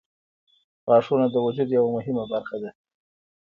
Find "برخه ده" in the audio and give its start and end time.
2.33-2.69